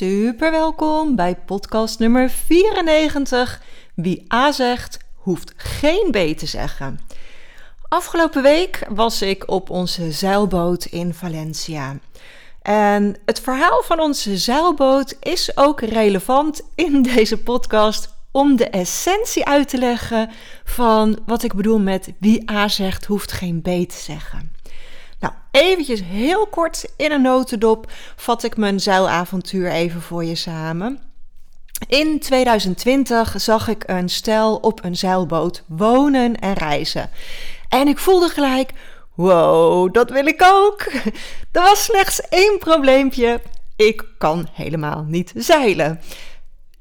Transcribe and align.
Super 0.00 0.50
welkom 0.50 1.16
bij 1.16 1.36
podcast 1.36 1.98
nummer 1.98 2.30
94. 2.30 3.62
Wie 3.94 4.32
A 4.34 4.52
zegt, 4.52 4.98
hoeft 5.14 5.52
geen 5.56 6.10
B 6.10 6.38
te 6.38 6.46
zeggen. 6.46 7.00
Afgelopen 7.88 8.42
week 8.42 8.86
was 8.88 9.22
ik 9.22 9.50
op 9.50 9.70
onze 9.70 10.12
zeilboot 10.12 10.84
in 10.84 11.14
Valencia. 11.14 11.98
En 12.62 13.16
het 13.24 13.40
verhaal 13.40 13.82
van 13.82 14.00
onze 14.00 14.36
zeilboot 14.36 15.16
is 15.20 15.56
ook 15.56 15.80
relevant 15.80 16.62
in 16.74 17.02
deze 17.02 17.42
podcast 17.42 18.14
om 18.30 18.56
de 18.56 18.68
essentie 18.68 19.46
uit 19.46 19.68
te 19.68 19.78
leggen 19.78 20.30
van 20.64 21.18
wat 21.26 21.42
ik 21.42 21.54
bedoel 21.54 21.78
met 21.78 22.12
wie 22.20 22.50
A 22.50 22.68
zegt, 22.68 23.04
hoeft 23.04 23.32
geen 23.32 23.60
B 23.62 23.66
te 23.66 23.98
zeggen. 23.98 24.52
Eventjes 25.50 26.02
heel 26.02 26.46
kort 26.46 26.92
in 26.96 27.12
een 27.12 27.22
notendop 27.22 27.92
vat 28.16 28.42
ik 28.42 28.56
mijn 28.56 28.80
zeilavontuur 28.80 29.70
even 29.70 30.02
voor 30.02 30.24
je 30.24 30.34
samen. 30.34 31.00
In 31.88 32.20
2020 32.20 33.34
zag 33.36 33.68
ik 33.68 33.82
een 33.86 34.08
stel 34.08 34.56
op 34.56 34.84
een 34.84 34.96
zeilboot 34.96 35.62
wonen 35.66 36.36
en 36.36 36.52
reizen. 36.52 37.10
En 37.68 37.88
ik 37.88 37.98
voelde 37.98 38.28
gelijk, 38.28 38.72
wow, 39.14 39.92
dat 39.92 40.10
wil 40.10 40.26
ik 40.26 40.42
ook. 40.42 40.82
Er 41.52 41.62
was 41.62 41.84
slechts 41.84 42.20
één 42.20 42.58
probleempje. 42.58 43.40
Ik 43.76 44.04
kan 44.18 44.48
helemaal 44.52 45.04
niet 45.08 45.32
zeilen. 45.36 46.00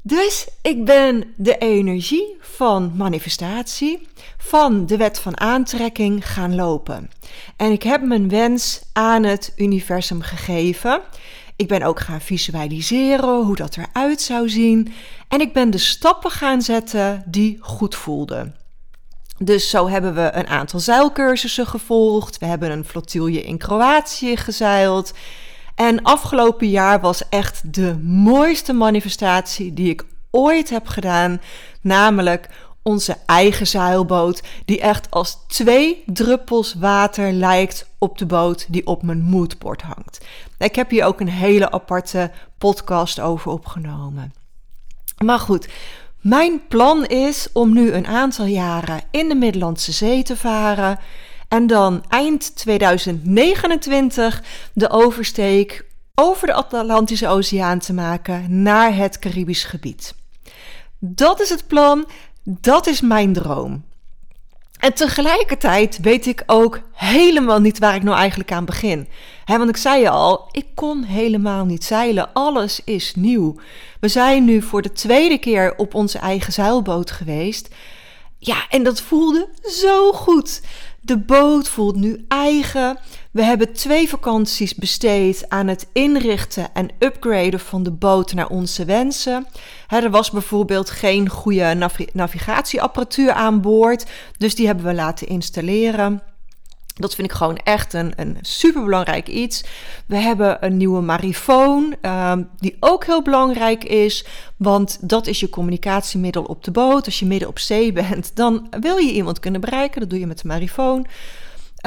Dus 0.02 0.47
ik 0.61 0.86
ben 0.86 1.33
de 1.36 1.58
energie 1.58 2.38
van 2.39 2.92
manifestatie, 2.95 4.08
van 4.38 4.86
de 4.86 4.97
wet 4.97 5.19
van 5.19 5.39
aantrekking 5.39 6.31
gaan 6.31 6.55
lopen. 6.55 7.09
En 7.58 7.72
ik 7.72 7.83
heb 7.83 8.02
mijn 8.02 8.30
wens 8.30 8.81
aan 8.94 9.23
het 9.23 9.53
universum 9.55 10.22
gegeven. 10.22 11.02
Ik 11.55 11.67
ben 11.67 11.81
ook 11.81 12.00
gaan 12.00 12.22
visualiseren 12.22 13.44
hoe 13.45 13.55
dat 13.55 13.77
eruit 13.77 14.22
zou 14.22 14.50
zien. 14.50 14.94
En 15.27 15.42
ik 15.42 15.53
ben 15.53 15.70
de 15.70 15.77
stappen 15.77 16.31
gaan 16.31 16.61
zetten 16.61 17.23
die 17.25 17.58
goed 17.61 17.95
voelden. 17.95 18.55
Dus 19.38 19.70
zo 19.70 19.88
hebben 19.88 20.16
we 20.16 20.30
een 20.33 20.47
aantal 20.47 20.80
zeilcursussen 20.80 21.67
gevolgd. 21.67 22.38
We 22.38 22.45
hebben 22.45 22.72
een 22.72 22.86
flotilje 22.86 23.44
in 23.44 23.58
Kroatië 23.58 24.38
gezeild. 24.38 25.14
En 25.80 26.03
afgelopen 26.03 26.69
jaar 26.69 26.99
was 26.99 27.30
echt 27.30 27.73
de 27.73 27.97
mooiste 28.03 28.73
manifestatie 28.73 29.73
die 29.73 29.89
ik 29.89 30.05
ooit 30.31 30.69
heb 30.69 30.88
gedaan. 30.88 31.41
Namelijk 31.81 32.49
onze 32.83 33.17
eigen 33.25 33.67
zeilboot, 33.67 34.44
die 34.66 34.81
echt 34.81 35.11
als 35.11 35.38
twee 35.47 36.03
druppels 36.05 36.73
water 36.73 37.31
lijkt 37.31 37.89
op 37.97 38.17
de 38.17 38.25
boot 38.25 38.66
die 38.69 38.88
op 38.88 39.03
mijn 39.03 39.21
moodboard 39.21 39.81
hangt. 39.81 40.25
Ik 40.58 40.75
heb 40.75 40.89
hier 40.89 41.05
ook 41.05 41.19
een 41.19 41.30
hele 41.30 41.71
aparte 41.71 42.31
podcast 42.58 43.19
over 43.19 43.52
opgenomen. 43.52 44.33
Maar 45.23 45.39
goed, 45.39 45.70
mijn 46.21 46.67
plan 46.67 47.05
is 47.05 47.49
om 47.53 47.73
nu 47.73 47.92
een 47.92 48.08
aantal 48.08 48.45
jaren 48.45 49.02
in 49.11 49.30
de 49.30 49.36
Middellandse 49.36 49.92
Zee 49.92 50.23
te 50.23 50.37
varen 50.37 50.99
en 51.49 51.67
dan 51.67 52.04
eind 52.08 52.55
2029 52.55 54.43
de 54.73 54.89
oversteek 54.89 55.86
over 56.15 56.48
de 56.48 56.54
Atlantische 56.54 57.27
Oceaan 57.27 57.80
te 57.80 57.93
maken 57.93 58.61
naar 58.61 58.95
het 58.95 59.20
Caribisch 59.20 59.64
gebied. 59.64 60.15
Dat 60.99 61.42
is 61.42 61.49
het 61.49 61.67
plan, 61.67 62.08
dat 62.43 62.88
is 62.88 63.02
mijn 63.02 63.33
droom. 63.33 63.83
En 64.80 64.93
tegelijkertijd 64.93 65.99
weet 66.02 66.26
ik 66.26 66.43
ook 66.45 66.80
helemaal 66.92 67.59
niet 67.59 67.80
waar 67.80 67.95
ik 67.95 68.04
nou 68.04 68.17
eigenlijk 68.17 68.52
aan 68.52 68.65
begin. 68.65 69.08
want 69.45 69.70
ik 69.70 69.77
zei 69.77 70.02
je 70.02 70.09
al, 70.09 70.49
ik 70.52 70.65
kon 70.76 71.04
helemaal 71.04 71.65
niet 71.65 71.83
zeilen. 71.83 72.33
Alles 72.33 72.82
is 72.83 73.15
nieuw. 73.15 73.55
We 73.99 74.08
zijn 74.08 74.45
nu 74.45 74.61
voor 74.61 74.82
de 74.82 74.92
tweede 74.92 75.38
keer 75.38 75.73
op 75.77 75.93
onze 75.93 76.17
eigen 76.17 76.54
zeilboot 76.54 77.11
geweest. 77.11 77.70
Ja, 78.38 78.65
en 78.70 78.83
dat 78.83 79.02
voelde 79.02 79.49
zo 79.61 80.11
goed. 80.11 80.61
De 81.02 81.17
boot 81.17 81.70
voelt 81.70 81.95
nu 81.95 82.26
eigen. 82.27 82.99
We 83.32 83.43
hebben 83.43 83.73
twee 83.73 84.10
vakanties 84.10 84.76
besteed 84.76 85.45
aan 85.49 85.67
het 85.67 85.87
inrichten 85.93 86.73
en 86.73 86.89
upgraden 86.99 87.60
van 87.60 87.83
de 87.83 87.92
boot 87.92 88.33
naar 88.33 88.49
onze 88.49 88.86
wensen. 88.86 89.48
er 89.88 90.09
was 90.09 90.32
bijvoorbeeld 90.32 90.89
geen 90.89 91.30
goede 91.30 91.92
navigatieapparatuur 92.14 93.32
aan 93.32 93.61
boord, 93.61 94.05
dus 94.38 94.55
die 94.55 94.65
hebben 94.65 94.86
we 94.86 94.93
laten 94.93 95.27
installeren. 95.27 96.21
Dat 96.99 97.15
vind 97.15 97.30
ik 97.30 97.37
gewoon 97.37 97.58
echt 97.58 97.93
een, 97.93 98.14
een 98.15 98.37
superbelangrijk 98.42 99.27
iets. 99.27 99.64
We 100.05 100.15
hebben 100.15 100.65
een 100.65 100.77
nieuwe 100.77 101.02
marifoon, 101.02 101.95
ehm, 102.02 102.43
die 102.58 102.77
ook 102.80 103.05
heel 103.05 103.21
belangrijk 103.21 103.83
is. 103.83 104.26
Want 104.58 105.09
dat 105.09 105.27
is 105.27 105.39
je 105.39 105.49
communicatiemiddel 105.49 106.43
op 106.43 106.64
de 106.64 106.71
boot. 106.71 107.05
Als 107.05 107.20
je 107.20 107.26
midden 107.26 107.48
op 107.48 107.59
zee 107.59 107.93
bent, 108.04 108.36
dan 108.36 108.67
wil 108.80 108.98
je 108.98 109.11
iemand 109.11 109.39
kunnen 109.39 109.61
bereiken. 109.61 109.99
Dat 109.99 110.09
doe 110.09 110.20
je 110.20 110.27
met 110.27 110.42
de 110.42 110.48
marifoon. 110.48 111.05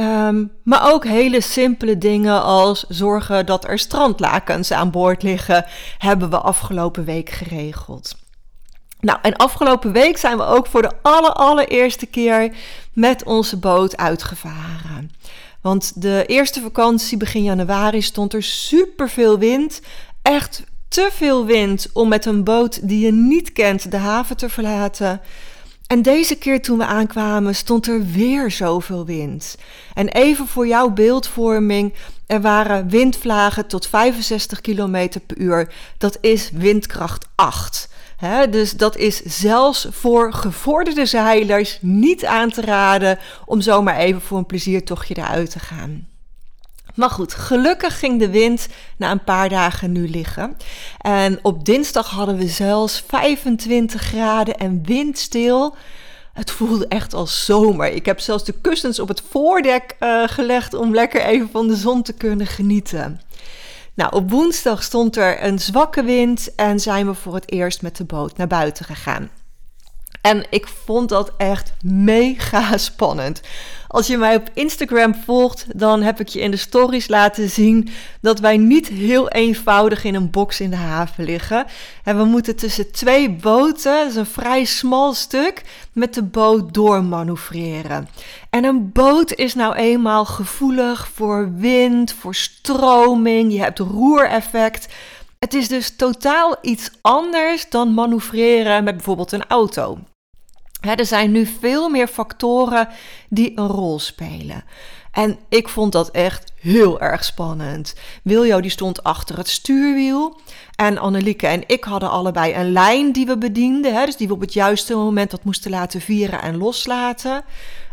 Um, 0.01 0.53
maar 0.65 0.93
ook 0.93 1.05
hele 1.05 1.41
simpele 1.41 1.99
dingen 1.99 2.43
als 2.43 2.85
zorgen 2.89 3.47
dat 3.47 3.69
er 3.69 3.79
strandlakens 3.79 4.73
aan 4.73 4.91
boord 4.91 5.23
liggen, 5.23 5.65
hebben 5.99 6.31
we 6.31 6.39
afgelopen 6.39 7.05
week 7.05 7.31
geregeld. 7.31 8.22
Nou, 9.03 9.19
en 9.23 9.37
afgelopen 9.37 9.93
week 9.93 10.17
zijn 10.17 10.37
we 10.37 10.45
ook 10.45 10.67
voor 10.67 10.83
de 10.83 10.91
aller, 11.03 11.33
allereerste 11.33 12.07
keer 12.07 12.55
met 12.93 13.25
onze 13.25 13.57
boot 13.57 13.97
uitgevaren. 13.97 15.11
Want 15.61 16.03
de 16.03 16.25
eerste 16.27 16.61
vakantie 16.61 17.17
begin 17.17 17.43
januari 17.43 18.03
stond 18.03 18.33
er 18.33 18.43
super 18.43 19.09
veel 19.09 19.39
wind. 19.39 19.81
Echt 20.23 20.63
te 20.89 21.09
veel 21.13 21.45
wind 21.45 21.89
om 21.93 22.09
met 22.09 22.25
een 22.25 22.45
boot 22.45 22.89
die 22.89 23.05
je 23.05 23.13
niet 23.13 23.53
kent 23.53 23.91
de 23.91 23.97
haven 23.97 24.37
te 24.37 24.49
verlaten. 24.49 25.21
En 25.87 26.03
deze 26.03 26.35
keer 26.35 26.63
toen 26.63 26.79
we 26.79 26.87
aankwamen 26.87 27.55
stond 27.55 27.87
er 27.87 28.07
weer 28.07 28.51
zoveel 28.51 29.05
wind. 29.05 29.57
En 29.95 30.09
even 30.09 30.47
voor 30.47 30.67
jouw 30.67 30.91
beeldvorming, 30.91 31.95
er 32.27 32.41
waren 32.41 32.89
windvlagen 32.89 33.67
tot 33.67 33.87
65 33.87 34.61
km 34.61 35.09
per 35.27 35.39
uur. 35.39 35.73
Dat 35.99 36.19
is 36.21 36.51
windkracht 36.51 37.29
8 37.35 37.91
dus 38.51 38.73
dat 38.73 38.97
is 38.97 39.21
zelfs 39.23 39.87
voor 39.91 40.33
gevorderde 40.33 41.07
zeilers 41.07 41.79
niet 41.81 42.25
aan 42.25 42.51
te 42.51 42.61
raden 42.61 43.19
om 43.47 43.61
zomaar 43.61 43.97
even 43.97 44.21
voor 44.21 44.39
een 44.39 44.47
pleziertochtje 44.47 45.17
eruit 45.17 45.51
te 45.51 45.59
gaan. 45.59 46.09
Maar 46.95 47.11
goed, 47.11 47.35
gelukkig 47.35 47.99
ging 47.99 48.19
de 48.19 48.31
wind 48.31 48.69
na 48.97 49.11
een 49.11 49.25
paar 49.25 49.49
dagen 49.49 49.93
nu 49.93 50.09
liggen. 50.09 50.57
En 50.99 51.39
op 51.43 51.65
dinsdag 51.65 52.11
hadden 52.11 52.37
we 52.37 52.49
zelfs 52.49 53.05
25 53.07 54.03
graden 54.03 54.57
en 54.57 54.83
windstil. 54.85 55.75
Het 56.33 56.51
voelde 56.51 56.87
echt 56.89 57.15
als 57.15 57.45
zomer. 57.45 57.93
Ik 57.93 58.07
heb 58.07 58.21
zelfs 58.21 58.45
de 58.45 58.55
kussens 58.61 58.99
op 58.99 59.09
het 59.09 59.23
voordek 59.31 59.97
uh, 60.01 60.23
gelegd 60.27 60.75
om 60.75 60.95
lekker 60.95 61.23
even 61.23 61.49
van 61.53 61.69
de 61.69 61.77
zon 61.77 62.03
te 62.03 62.13
kunnen 62.13 62.47
genieten. 62.47 63.21
Nou, 63.95 64.15
op 64.15 64.31
woensdag 64.31 64.83
stond 64.83 65.17
er 65.17 65.45
een 65.45 65.59
zwakke 65.59 66.03
wind 66.03 66.55
en 66.55 66.81
zijn 66.81 67.07
we 67.07 67.15
voor 67.15 67.35
het 67.35 67.51
eerst 67.51 67.83
met 67.83 67.97
de 67.97 68.05
boot 68.05 68.37
naar 68.37 68.47
buiten 68.47 68.85
gegaan. 68.85 69.31
En 70.23 70.45
ik 70.51 70.67
vond 70.67 71.09
dat 71.09 71.33
echt 71.37 71.73
mega 71.85 72.77
spannend. 72.77 73.41
Als 73.89 74.07
je 74.07 74.17
mij 74.17 74.37
op 74.37 74.51
Instagram 74.55 75.15
volgt, 75.15 75.67
dan 75.75 76.03
heb 76.03 76.21
ik 76.21 76.29
je 76.29 76.41
in 76.41 76.51
de 76.51 76.57
stories 76.57 77.09
laten 77.09 77.51
zien 77.51 77.89
dat 78.21 78.41
wij 78.41 78.57
niet 78.57 78.89
heel 78.89 79.29
eenvoudig 79.29 80.05
in 80.05 80.15
een 80.15 80.31
box 80.31 80.61
in 80.61 80.71
de 80.71 80.77
haven 80.77 81.25
liggen. 81.25 81.67
En 82.05 82.17
we 82.17 82.25
moeten 82.25 82.57
tussen 82.57 82.93
twee 82.93 83.31
boten, 83.31 83.93
dat 83.99 84.09
is 84.09 84.17
een 84.17 84.27
vrij 84.27 84.65
smal 84.65 85.15
stuk, 85.15 85.63
met 85.93 86.15
de 86.15 86.23
boot 86.23 86.75
doormanoeuvreren. 86.75 88.09
En 88.51 88.65
een 88.65 88.93
boot 88.93 89.35
is 89.35 89.55
nou 89.55 89.75
eenmaal 89.75 90.25
gevoelig 90.25 91.09
voor 91.15 91.53
wind, 91.57 92.13
voor 92.13 92.35
stroming, 92.35 93.53
je 93.53 93.59
hebt 93.59 93.79
roereffect. 93.79 94.89
Het 95.39 95.55
is 95.55 95.69
dus 95.69 95.97
totaal 95.97 96.57
iets 96.61 96.91
anders 97.01 97.69
dan 97.69 97.95
manoeuvreren 97.95 98.85
met 98.85 98.97
bijvoorbeeld 98.97 99.33
een 99.33 99.47
auto 99.47 99.99
er 100.83 101.07
zijn 101.07 101.33
nu 101.33 101.47
veel 101.47 101.89
meer 101.89 102.07
factoren 102.07 102.89
die 103.29 103.53
een 103.55 103.67
rol 103.67 103.99
spelen. 103.99 104.65
En 105.13 105.39
ik 105.49 105.69
vond 105.69 105.93
dat 105.93 106.11
echt 106.11 106.53
heel 106.61 107.01
erg 107.01 107.25
spannend. 107.25 107.95
Wiljo 108.23 108.61
die 108.61 108.71
stond 108.71 109.03
achter 109.03 109.37
het 109.37 109.49
stuurwiel. 109.49 110.41
En 110.77 110.99
Annelieke 110.99 111.47
en 111.47 111.63
ik 111.67 111.85
hadden 111.85 112.11
allebei 112.11 112.55
een 112.55 112.73
lijn 112.73 113.13
die 113.13 113.27
we 113.27 113.39
bedienden. 113.39 114.07
Dus 114.07 114.17
die 114.17 114.29
we 114.29 114.35
op 114.35 114.41
het 114.41 114.53
juiste 114.53 114.95
moment 114.95 115.31
dat 115.31 115.45
moesten 115.45 115.71
laten 115.71 116.01
vieren 116.01 116.43
en 116.43 116.57
loslaten. 116.57 117.45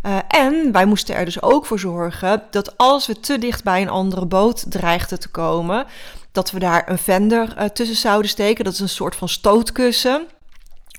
Uh, 0.06 0.18
en 0.28 0.72
wij 0.72 0.86
moesten 0.86 1.16
er 1.16 1.26
dus 1.26 1.42
ook 1.42 1.66
voor 1.66 1.80
zorgen 1.80 2.44
dat 2.52 2.78
als 2.78 3.08
we 3.08 3.20
te 3.20 3.38
dicht 3.38 3.64
bij 3.64 3.82
een 3.82 3.90
andere 3.90 4.26
boot 4.26 4.72
dreigden 4.72 5.20
te 5.20 5.30
komen, 5.30 5.86
dat 6.32 6.52
we 6.52 6.60
daar 6.60 6.90
een 6.90 6.98
vender 6.98 7.56
uh, 7.58 7.66
tussen 7.66 7.96
zouden 7.98 8.30
steken. 8.30 8.64
Dat 8.64 8.74
is 8.74 8.80
een 8.80 8.90
soort 8.90 9.16
van 9.16 9.30
stootkussen. 9.30 10.28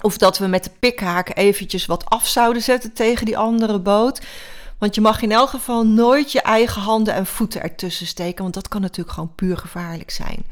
Of 0.00 0.16
dat 0.16 0.38
we 0.38 0.46
met 0.46 0.64
de 0.64 0.70
pikhaak 0.78 1.30
eventjes 1.34 1.86
wat 1.86 2.04
af 2.04 2.26
zouden 2.26 2.62
zetten 2.62 2.92
tegen 2.92 3.26
die 3.26 3.38
andere 3.38 3.78
boot. 3.78 4.20
Want 4.78 4.94
je 4.94 5.00
mag 5.00 5.22
in 5.22 5.32
elk 5.32 5.48
geval 5.48 5.86
nooit 5.86 6.32
je 6.32 6.40
eigen 6.40 6.82
handen 6.82 7.14
en 7.14 7.26
voeten 7.26 7.62
ertussen 7.62 8.06
steken. 8.06 8.42
Want 8.42 8.54
dat 8.54 8.68
kan 8.68 8.80
natuurlijk 8.80 9.14
gewoon 9.14 9.34
puur 9.34 9.56
gevaarlijk 9.56 10.10
zijn. 10.10 10.44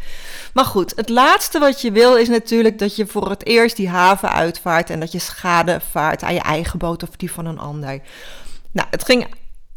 Maar 0.52 0.64
goed, 0.64 0.92
het 0.96 1.08
laatste 1.08 1.58
wat 1.58 1.80
je 1.80 1.92
wil 1.92 2.16
is 2.16 2.28
natuurlijk 2.28 2.78
dat 2.78 2.96
je 2.96 3.06
voor 3.06 3.30
het 3.30 3.46
eerst 3.46 3.76
die 3.76 3.88
haven 3.88 4.32
uitvaart. 4.32 4.90
En 4.90 5.00
dat 5.00 5.12
je 5.12 5.18
schade 5.18 5.80
vaart 5.90 6.22
aan 6.22 6.34
je 6.34 6.40
eigen 6.40 6.78
boot 6.78 7.02
of 7.02 7.16
die 7.16 7.32
van 7.32 7.46
een 7.46 7.58
ander. 7.58 8.00
Nou, 8.72 8.88
het 8.90 9.04
ging 9.04 9.26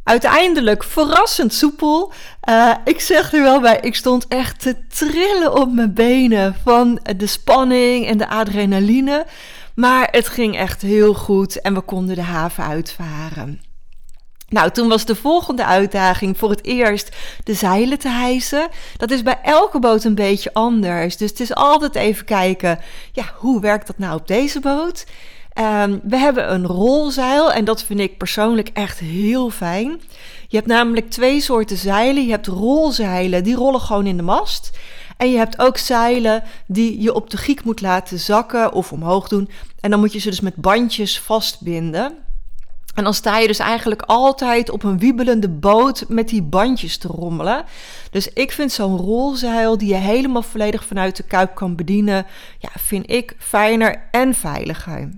uiteindelijk 0.04 0.84
verrassend 0.84 1.54
soepel. 1.54 2.14
Uh, 2.50 2.74
ik 2.86 3.02
zeg 3.02 3.34
er 3.34 3.42
wel 3.42 3.60
bij, 3.60 3.80
ik 3.82 3.96
stond 3.96 4.28
echt 4.28 4.62
te 4.62 4.88
trillen 4.88 5.56
op 5.56 5.74
mijn 5.74 5.94
benen 5.94 6.56
van 6.64 7.00
de 7.18 7.28
spanning 7.28 8.08
en 8.08 8.18
de 8.18 8.28
adrenaline. 8.28 9.26
Maar 9.82 10.08
het 10.12 10.28
ging 10.28 10.58
echt 10.58 10.82
heel 10.82 11.14
goed 11.14 11.62
en 11.62 11.74
we 11.74 11.82
konden 11.82 12.16
de 12.16 12.22
haven 12.22 12.64
uitvaren. 12.64 13.62
Nou, 14.50 14.72
toen 14.72 14.88
was 14.88 15.06
de 15.06 15.16
volgende 15.16 15.66
uitdaging 15.66 16.38
voor 16.38 16.50
het 16.50 16.66
eerst 16.66 17.16
de 17.44 17.54
zeilen 17.54 18.00
te 18.00 18.10
hijsen. 18.10 18.70
Dat 18.98 19.12
is 19.12 19.24
bij 19.24 19.40
elke 19.44 19.80
boot 19.80 20.04
een 20.04 20.16
beetje 20.16 20.54
anders. 20.54 21.18
Dus 21.18 21.30
het 21.30 21.40
is 21.40 21.56
altijd 21.56 21.96
even 21.96 22.26
kijken, 22.26 22.80
ja, 23.12 23.24
hoe 23.36 23.62
werkt 23.62 23.88
dat 23.88 23.98
nou 23.98 24.20
op 24.20 24.28
deze 24.28 24.60
boot? 24.60 25.06
Um, 25.60 26.00
we 26.04 26.18
hebben 26.18 26.54
een 26.54 26.66
rolzeil 26.66 27.52
en 27.52 27.66
dat 27.66 27.84
vind 27.84 28.00
ik 28.00 28.18
persoonlijk 28.18 28.70
echt 28.74 29.00
heel 29.00 29.50
fijn. 29.50 30.02
Je 30.48 30.58
hebt 30.58 30.70
namelijk 30.70 31.10
twee 31.10 31.42
soorten 31.42 31.78
zeilen. 31.78 32.26
Je 32.26 32.32
hebt 32.32 32.48
rolzeilen, 32.48 33.44
die 33.44 33.56
rollen 33.56 33.82
gewoon 33.82 34.08
in 34.08 34.18
de 34.18 34.24
mast. 34.24 34.72
En 35.22 35.32
je 35.32 35.38
hebt 35.38 35.60
ook 35.60 35.78
zeilen 35.78 36.44
die 36.66 37.02
je 37.02 37.14
op 37.14 37.30
de 37.30 37.38
giek 37.38 37.64
moet 37.64 37.82
laten 37.82 38.20
zakken 38.20 38.74
of 38.74 38.92
omhoog 38.92 39.28
doen. 39.28 39.50
En 39.80 39.90
dan 39.90 40.00
moet 40.00 40.14
je 40.14 40.20
ze 40.20 40.30
dus 40.30 40.40
met 40.40 40.56
bandjes 40.56 41.20
vastbinden. 41.20 42.18
En 42.96 43.04
dan 43.04 43.14
sta 43.14 43.38
je 43.38 43.48
dus 43.48 43.60
eigenlijk 43.60 44.02
altijd 44.02 44.70
op 44.70 44.84
een 44.84 45.00
wiebelende 45.00 45.50
boot 45.50 46.06
met 46.08 46.30
die 46.30 46.42
bandjes 46.42 46.98
te 46.98 47.08
rommelen. 47.08 47.64
Dus 48.12 48.34
ik 48.34 48.52
vind 48.52 48.72
zo'n 48.72 48.98
rolzeil 48.98 49.78
die 49.78 49.88
je 49.88 49.96
helemaal 49.96 50.42
volledig 50.42 50.86
vanuit 50.86 51.16
de 51.16 51.24
kuip 51.24 51.56
kan 51.56 51.76
bedienen, 51.76 52.26
ja, 52.60 52.70
vind 52.80 53.10
ik 53.12 53.36
fijner 53.38 54.08
en 54.12 54.34
veiliger. 54.34 55.10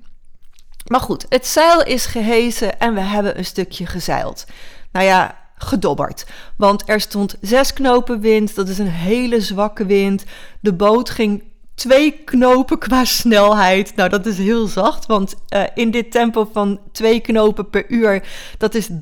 Maar 0.88 1.02
goed, 1.02 1.26
het 1.30 1.48
zeil 1.48 1.84
is 1.84 2.06
gehezen 2.06 2.80
en 2.80 2.94
we 2.94 3.02
hebben 3.02 3.38
een 3.38 3.46
stukje 3.46 3.86
gezeild. 3.86 4.46
Nou 4.92 5.06
ja, 5.06 5.43
gedobberd. 5.64 6.26
Want 6.58 6.84
er 6.86 7.00
stond 7.00 7.36
zes 7.42 7.74
knopen 7.74 8.20
wind, 8.20 8.56
dat 8.56 8.70
is 8.70 8.78
een 8.78 8.88
hele 8.88 9.42
zwakke 9.42 9.86
wind. 9.86 10.24
De 10.60 10.74
boot 10.74 11.10
ging 11.10 11.44
twee 11.76 12.12
knopen 12.12 12.78
qua 12.78 13.06
snelheid. 13.06 13.96
Nou, 13.96 14.10
dat 14.10 14.26
is 14.26 14.38
heel 14.38 14.68
zacht, 14.68 15.06
want 15.06 15.36
uh, 15.50 15.64
in 15.76 15.92
dit 15.92 16.12
tempo 16.12 16.50
van 16.52 16.80
twee 16.92 17.20
knopen 17.20 17.70
per 17.70 17.90
uur, 17.90 18.24
dat 18.58 18.76
is 18.76 18.90
3,6 18.90 18.96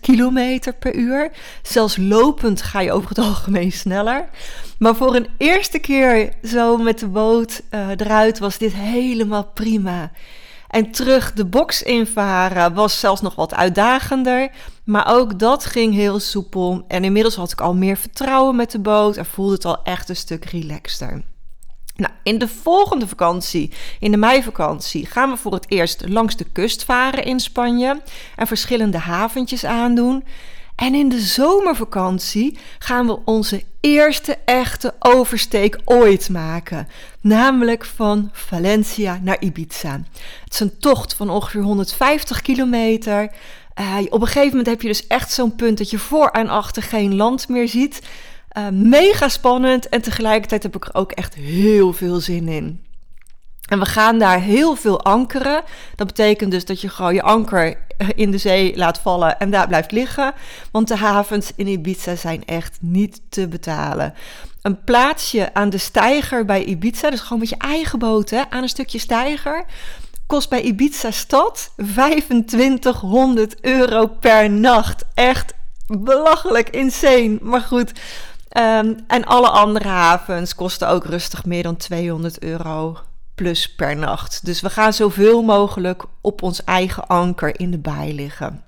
kilometer 0.00 0.72
per 0.72 0.94
uur. 0.94 1.30
Zelfs 1.62 1.96
lopend 1.96 2.62
ga 2.62 2.80
je 2.80 2.92
over 2.92 3.08
het 3.08 3.18
algemeen 3.28 3.72
sneller. 3.72 4.28
Maar 4.78 4.96
voor 4.96 5.14
een 5.14 5.28
eerste 5.38 5.78
keer 5.78 6.32
zo 6.42 6.76
met 6.76 6.98
de 6.98 7.08
boot 7.08 7.62
uh, 7.70 7.88
eruit 7.96 8.38
was 8.38 8.58
dit 8.58 8.74
helemaal 8.74 9.44
prima. 9.54 10.10
En 10.68 10.90
terug 10.90 11.32
de 11.32 11.46
box 11.46 11.82
invaren 11.82 12.74
was 12.74 13.00
zelfs 13.00 13.20
nog 13.20 13.34
wat 13.34 13.54
uitdagender. 13.54 14.50
Maar 14.84 15.14
ook 15.14 15.38
dat 15.38 15.64
ging 15.64 15.94
heel 15.94 16.20
soepel. 16.20 16.84
En 16.88 17.04
inmiddels 17.04 17.34
had 17.34 17.52
ik 17.52 17.60
al 17.60 17.74
meer 17.74 17.96
vertrouwen 17.96 18.56
met 18.56 18.70
de 18.70 18.78
boot 18.78 19.16
en 19.16 19.26
voelde 19.26 19.54
het 19.54 19.64
al 19.64 19.82
echt 19.82 20.08
een 20.08 20.16
stuk 20.16 20.44
relaxter. 20.44 21.22
Nou, 21.96 22.12
in 22.22 22.38
de 22.38 22.48
volgende 22.48 23.08
vakantie, 23.08 23.72
in 24.00 24.10
de 24.10 24.16
meivakantie, 24.16 25.06
gaan 25.06 25.30
we 25.30 25.36
voor 25.36 25.52
het 25.52 25.70
eerst 25.70 26.08
langs 26.08 26.36
de 26.36 26.44
kust 26.44 26.84
varen 26.84 27.24
in 27.24 27.40
Spanje 27.40 28.02
en 28.36 28.46
verschillende 28.46 28.98
haventjes 28.98 29.64
aandoen. 29.64 30.24
En 30.76 30.94
in 30.94 31.08
de 31.08 31.20
zomervakantie 31.20 32.58
gaan 32.78 33.06
we 33.06 33.18
onze 33.24 33.62
eerste 33.80 34.38
echte 34.44 34.94
oversteek 34.98 35.78
ooit 35.84 36.28
maken. 36.28 36.88
Namelijk 37.20 37.84
van 37.84 38.28
Valencia 38.32 39.20
naar 39.22 39.40
Ibiza. 39.40 40.02
Het 40.44 40.52
is 40.52 40.60
een 40.60 40.78
tocht 40.78 41.14
van 41.14 41.30
ongeveer 41.30 41.62
150 41.62 42.42
kilometer. 42.42 43.30
Uh, 43.80 43.96
op 44.08 44.20
een 44.20 44.26
gegeven 44.26 44.48
moment 44.48 44.66
heb 44.66 44.82
je 44.82 44.88
dus 44.88 45.06
echt 45.06 45.32
zo'n 45.32 45.54
punt 45.54 45.78
dat 45.78 45.90
je 45.90 45.98
voor 45.98 46.28
en 46.28 46.48
achter 46.48 46.82
geen 46.82 47.14
land 47.14 47.48
meer 47.48 47.68
ziet. 47.68 48.02
Uh, 48.58 48.68
mega 48.68 49.28
spannend 49.28 49.88
en 49.88 50.02
tegelijkertijd 50.02 50.62
heb 50.62 50.76
ik 50.76 50.84
er 50.84 50.94
ook 50.94 51.12
echt 51.12 51.34
heel 51.34 51.92
veel 51.92 52.20
zin 52.20 52.48
in. 52.48 52.84
En 53.68 53.78
we 53.78 53.86
gaan 53.86 54.18
daar 54.18 54.40
heel 54.40 54.74
veel 54.74 55.02
ankeren. 55.02 55.62
Dat 55.96 56.06
betekent 56.06 56.50
dus 56.50 56.64
dat 56.64 56.80
je 56.80 56.88
gewoon 56.88 57.14
je 57.14 57.22
anker 57.22 57.85
in 58.14 58.30
de 58.30 58.38
zee 58.38 58.76
laat 58.76 58.98
vallen 58.98 59.38
en 59.38 59.50
daar 59.50 59.68
blijft 59.68 59.92
liggen. 59.92 60.34
Want 60.70 60.88
de 60.88 60.96
havens 60.96 61.52
in 61.56 61.66
Ibiza 61.66 62.16
zijn 62.16 62.44
echt 62.44 62.78
niet 62.80 63.20
te 63.28 63.48
betalen. 63.48 64.14
Een 64.62 64.84
plaatsje 64.84 65.54
aan 65.54 65.70
de 65.70 65.78
steiger 65.78 66.44
bij 66.44 66.64
Ibiza, 66.64 67.10
dus 67.10 67.20
gewoon 67.20 67.38
met 67.38 67.48
je 67.48 67.56
eigen 67.58 67.98
boot 67.98 68.32
aan 68.32 68.62
een 68.62 68.68
stukje 68.68 68.98
steiger, 68.98 69.64
kost 70.26 70.48
bij 70.48 70.62
Ibiza 70.62 71.10
stad 71.10 71.72
2500 71.76 73.60
euro 73.60 74.06
per 74.06 74.50
nacht. 74.50 75.04
Echt 75.14 75.54
belachelijk, 75.86 76.68
insane. 76.70 77.38
Maar 77.40 77.60
goed. 77.60 77.92
Um, 78.58 79.04
en 79.06 79.24
alle 79.24 79.48
andere 79.48 79.88
havens 79.88 80.54
kosten 80.54 80.88
ook 80.88 81.04
rustig 81.04 81.44
meer 81.44 81.62
dan 81.62 81.76
200 81.76 82.42
euro 82.42 82.98
plus 83.36 83.74
per 83.74 83.96
nacht. 83.96 84.44
Dus 84.44 84.60
we 84.60 84.70
gaan 84.70 84.92
zoveel 84.92 85.42
mogelijk 85.42 86.04
op 86.20 86.42
ons 86.42 86.64
eigen 86.64 87.06
anker 87.06 87.60
in 87.60 87.70
de 87.70 87.78
baai 87.78 88.14
liggen. 88.14 88.64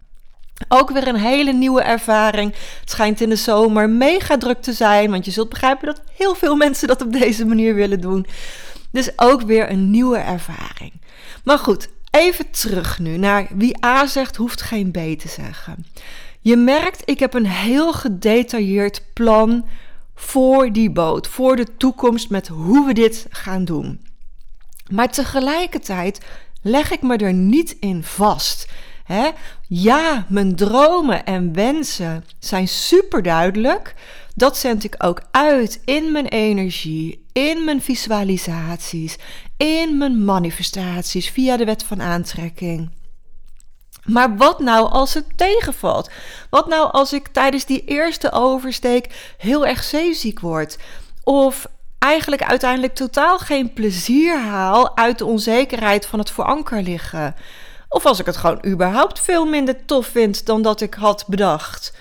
Ook 0.68 0.90
weer 0.90 1.08
een 1.08 1.16
hele 1.16 1.52
nieuwe 1.52 1.82
ervaring. 1.82 2.54
Het 2.80 2.90
schijnt 2.90 3.20
in 3.20 3.28
de 3.28 3.36
zomer 3.36 3.90
mega 3.90 4.38
druk 4.38 4.62
te 4.62 4.72
zijn, 4.72 5.10
want 5.10 5.24
je 5.24 5.30
zult 5.30 5.48
begrijpen 5.48 5.86
dat 5.86 6.02
heel 6.16 6.34
veel 6.34 6.56
mensen 6.64 6.88
dat 6.88 7.02
op 7.02 7.12
deze 7.12 7.44
manier 7.44 7.74
willen 7.74 8.00
doen. 8.00 8.26
Dus 8.90 9.10
ook 9.16 9.42
weer 9.42 9.70
een 9.70 9.90
nieuwe 9.90 10.18
ervaring. 10.18 10.92
Maar 11.44 11.58
goed, 11.58 11.88
even 12.10 12.50
terug 12.50 12.98
nu 12.98 13.16
naar 13.16 13.46
wie 13.54 13.84
A 13.84 14.06
zegt, 14.06 14.36
hoeft 14.36 14.62
geen 14.62 14.90
B 14.90 15.20
te 15.20 15.28
zeggen. 15.28 15.86
Je 16.40 16.56
merkt, 16.56 17.02
ik 17.04 17.18
heb 17.18 17.34
een 17.34 17.46
heel 17.46 17.92
gedetailleerd 17.92 19.02
plan 19.12 19.64
voor 20.14 20.72
die 20.72 20.90
boot, 20.90 21.26
voor 21.26 21.56
de 21.56 21.76
toekomst 21.76 22.30
met 22.30 22.48
hoe 22.48 22.86
we 22.86 22.92
dit 22.92 23.26
gaan 23.30 23.64
doen. 23.64 24.00
Maar 24.90 25.10
tegelijkertijd 25.10 26.20
leg 26.62 26.90
ik 26.90 27.02
me 27.02 27.16
er 27.16 27.32
niet 27.32 27.76
in 27.80 28.04
vast. 28.04 28.68
Ja, 29.68 30.26
mijn 30.28 30.56
dromen 30.56 31.24
en 31.24 31.52
wensen 31.52 32.24
zijn 32.38 32.68
super 32.68 33.22
duidelijk. 33.22 33.94
Dat 34.34 34.56
zend 34.56 34.84
ik 34.84 34.94
ook 34.98 35.22
uit 35.30 35.80
in 35.84 36.12
mijn 36.12 36.26
energie, 36.26 37.26
in 37.32 37.64
mijn 37.64 37.82
visualisaties, 37.82 39.16
in 39.56 39.98
mijn 39.98 40.24
manifestaties 40.24 41.30
via 41.30 41.56
de 41.56 41.64
wet 41.64 41.84
van 41.84 42.02
aantrekking. 42.02 42.90
Maar 44.04 44.36
wat 44.36 44.58
nou 44.58 44.90
als 44.90 45.14
het 45.14 45.26
tegenvalt? 45.36 46.10
Wat 46.50 46.68
nou 46.68 46.92
als 46.92 47.12
ik 47.12 47.28
tijdens 47.28 47.64
die 47.64 47.84
eerste 47.84 48.32
oversteek 48.32 49.34
heel 49.38 49.66
erg 49.66 49.84
zeeziek 49.84 50.40
word? 50.40 50.78
Of 51.24 51.66
eigenlijk 51.98 52.42
uiteindelijk 52.42 52.94
totaal 52.94 53.38
geen 53.38 53.72
plezier 53.72 54.40
haal 54.40 54.96
uit 54.96 55.18
de 55.18 55.24
onzekerheid 55.24 56.06
van 56.06 56.18
het 56.18 56.30
voor 56.30 56.44
anker 56.44 56.82
liggen. 56.82 57.34
Of 57.88 58.06
als 58.06 58.18
ik 58.18 58.26
het 58.26 58.36
gewoon 58.36 58.64
überhaupt 58.66 59.20
veel 59.20 59.46
minder 59.46 59.84
tof 59.84 60.06
vind 60.06 60.46
dan 60.46 60.62
dat 60.62 60.80
ik 60.80 60.94
had 60.94 61.24
bedacht. 61.26 61.96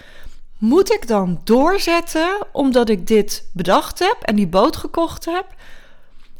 Moet 0.58 0.92
ik 0.92 1.08
dan 1.08 1.42
doorzetten 1.44 2.48
omdat 2.52 2.90
ik 2.90 3.08
dit 3.08 3.50
bedacht 3.54 4.00
heb 4.00 4.18
en 4.22 4.36
die 4.36 4.48
boot 4.48 4.76
gekocht 4.76 5.26
heb? 5.26 5.46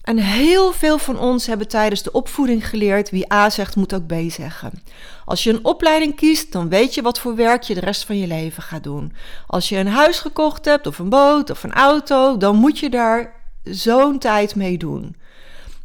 En 0.08 0.18
heel 0.18 0.72
veel 0.72 0.98
van 0.98 1.20
ons 1.20 1.46
hebben 1.46 1.68
tijdens 1.68 2.04
de 2.04 2.12
opvoeding 2.12 2.70
geleerd: 2.70 3.10
wie 3.10 3.34
A 3.34 3.50
zegt, 3.50 3.76
moet 3.76 3.94
ook 3.94 4.08
B 4.08 4.14
zeggen. 4.28 4.84
Als 5.26 5.44
je 5.44 5.50
een 5.50 5.66
opleiding 5.66 6.16
kiest, 6.16 6.52
dan 6.52 6.70
weet 6.70 6.94
je 6.94 7.02
wat 7.02 7.20
voor 7.20 7.36
werk 7.36 7.64
je 7.64 7.74
de 7.74 7.80
rest 7.80 8.06
van 8.06 8.18
je 8.18 8.28
leven 8.28 8.64
gaat 8.64 8.84
doen. 8.84 9.14
Als 9.48 9.70
je 9.70 9.78
een 9.78 9.88
huis 9.88 10.20
gekocht 10.20 10.66
hebt, 10.66 10.88
of 10.88 11.00
een 11.00 11.10
boot, 11.10 11.50
of 11.50 11.64
een 11.64 11.74
auto, 11.74 12.38
dan 12.38 12.56
moet 12.56 12.80
je 12.80 12.90
daar 12.90 13.37
zo'n 13.72 14.20
tijd 14.20 14.56
mee 14.56 14.78
doen. 14.78 15.16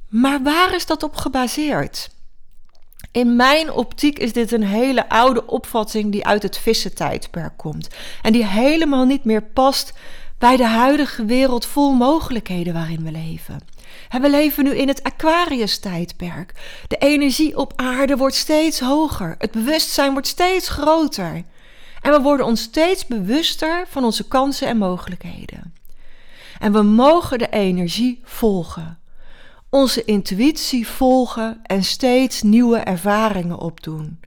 Maar 0.09 0.43
waar 0.43 0.75
is 0.75 0.87
dat 0.87 1.03
op 1.03 1.17
gebaseerd? 1.17 2.11
In 3.13 3.37
mijn 3.37 3.73
optiek 3.73 4.19
is 4.19 4.33
dit 4.33 4.53
een 4.53 4.63
hele 4.65 5.09
oude 5.09 5.47
opvatting 5.47 6.13
die 6.13 6.27
uit 6.27 6.43
het 6.43 6.59
vissentijdperk 6.59 7.57
komt 7.57 7.89
en 8.23 8.33
die 8.33 8.47
helemaal 8.47 9.05
niet 9.05 9.25
meer 9.25 9.43
past 9.43 9.93
bij 10.39 10.57
de 10.57 10.67
huidige 10.67 11.25
wereld 11.25 11.67
vol 11.67 11.93
mogelijkheden 11.93 12.73
waarin 12.73 13.05
we 13.05 13.11
leven. 13.11 13.61
we 14.21 14.31
leven 14.31 14.65
nu 14.65 14.71
in 14.71 14.89
het 14.89 15.03
Aquarius-tijdperk. 15.03 16.55
De 16.89 16.97
energie 16.97 17.57
op 17.57 17.73
aarde 17.77 18.17
wordt 18.17 18.35
steeds 18.35 18.81
hoger, 18.81 19.35
het 19.39 19.51
bewustzijn 19.51 20.13
wordt 20.13 20.27
steeds 20.27 20.69
groter. 20.69 21.43
En 22.01 22.13
we 22.13 22.21
worden 22.21 22.47
ons 22.47 22.63
steeds 22.63 23.07
bewuster 23.07 23.85
van 23.89 24.05
onze 24.05 24.29
kansen 24.29 24.69
en 24.69 24.77
mogelijkheden. 24.77 25.75
En 26.63 26.73
we 26.73 26.83
mogen 26.83 27.39
de 27.39 27.49
energie 27.49 28.21
volgen 28.25 29.01
onze 29.75 30.05
intuïtie 30.05 30.89
volgen 30.89 31.61
en 31.63 31.85
steeds 31.85 32.43
nieuwe 32.43 32.79
ervaringen 32.79 33.59
opdoen. 33.59 34.21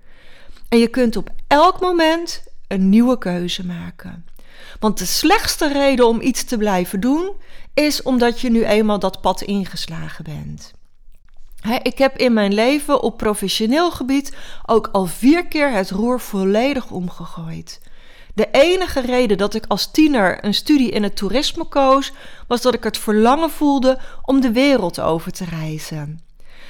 En 0.70 0.80
je 0.80 0.88
kunt 0.88 1.16
op 1.16 1.30
elk 1.48 1.80
moment 1.80 2.44
een 2.68 2.90
nieuwe 2.90 3.18
keuze 3.18 3.66
maken. 3.66 4.26
Want 4.80 4.98
de 4.98 5.06
slechtste 5.06 5.68
reden 5.68 6.08
om 6.08 6.22
iets 6.22 6.44
te 6.44 6.58
blijven 6.58 7.00
doen 7.00 7.32
is 7.74 8.02
omdat 8.02 8.42
je 8.42 8.50
nu 8.50 8.66
eenmaal 8.66 9.00
dat 9.00 9.22
pad 9.22 9.42
ingeslagen 9.42 10.24
bent. 10.24 10.74
ik 11.82 11.98
heb 11.98 12.18
in 12.18 12.34
mijn 12.34 12.54
leven 12.54 13.02
op 13.02 13.18
professioneel 13.18 13.92
gebied 13.92 14.36
ook 14.66 14.90
al 14.92 15.06
vier 15.06 15.48
keer 15.48 15.72
het 15.72 15.90
roer 15.90 16.20
volledig 16.20 16.92
omgegooid. 16.92 17.82
De 18.36 18.48
enige 18.52 19.02
reden 19.02 19.38
dat 19.38 19.54
ik 19.54 19.66
als 19.68 19.92
tiener 19.92 20.46
een 20.46 20.54
studie 20.54 20.92
in 20.92 21.04
het 21.04 21.16
toerisme 21.16 21.64
koos, 21.64 22.12
was 22.48 22.62
dat 22.62 22.74
ik 22.74 22.84
het 22.84 22.98
verlangen 22.98 23.50
voelde 23.50 24.00
om 24.22 24.42
de 24.42 24.52
wereld 24.52 25.00
over 25.00 25.32
te 25.32 25.46
reizen. 25.46 26.20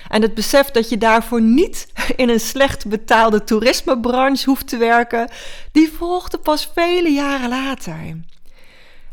En 0.07 0.21
het 0.21 0.33
besef 0.33 0.71
dat 0.71 0.89
je 0.89 0.97
daarvoor 0.97 1.41
niet 1.41 1.87
in 2.15 2.29
een 2.29 2.39
slecht 2.39 2.87
betaalde 2.87 3.43
toerismebranche 3.43 4.49
hoeft 4.49 4.67
te 4.67 4.77
werken, 4.77 5.29
die 5.71 5.91
volgde 5.91 6.37
pas 6.37 6.71
vele 6.73 7.09
jaren 7.09 7.49
later. 7.49 8.17